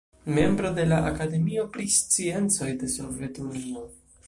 Membro 0.35 0.71
de 0.77 0.85
la 0.91 0.97
Akademio 1.09 1.67
pri 1.75 1.85
Sciencoj 1.97 2.73
de 2.85 2.91
Sovetunio. 2.97 3.87